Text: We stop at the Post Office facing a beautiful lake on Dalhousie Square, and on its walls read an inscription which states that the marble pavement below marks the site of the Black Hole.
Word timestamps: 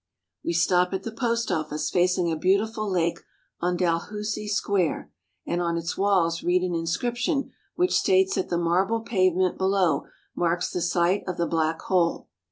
We 0.43 0.53
stop 0.53 0.93
at 0.93 1.03
the 1.03 1.11
Post 1.11 1.51
Office 1.51 1.91
facing 1.91 2.31
a 2.31 2.35
beautiful 2.35 2.89
lake 2.89 3.19
on 3.59 3.77
Dalhousie 3.77 4.47
Square, 4.47 5.11
and 5.45 5.61
on 5.61 5.77
its 5.77 5.95
walls 5.95 6.41
read 6.41 6.63
an 6.63 6.73
inscription 6.73 7.51
which 7.75 7.93
states 7.93 8.33
that 8.33 8.49
the 8.49 8.57
marble 8.57 9.01
pavement 9.01 9.59
below 9.59 10.07
marks 10.35 10.71
the 10.71 10.81
site 10.81 11.21
of 11.27 11.37
the 11.37 11.45
Black 11.45 11.79
Hole. 11.83 12.27